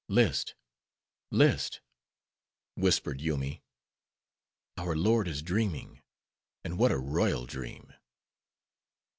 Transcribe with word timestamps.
"List, 0.09 0.55
list," 1.29 1.79
whispered 2.73 3.21
Yoomy—"our 3.21 4.95
lord 4.95 5.27
is 5.27 5.43
dreaming; 5.43 6.01
and 6.63 6.79
what 6.79 6.91
a 6.91 6.97
royal 6.97 7.45
dream." 7.45 7.93